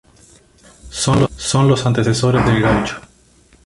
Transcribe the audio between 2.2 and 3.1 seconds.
del gaucho.